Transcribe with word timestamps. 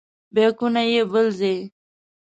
بیکونه 0.33 0.81
یې 0.91 1.01
بل 1.11 1.25
ځای. 1.39 1.57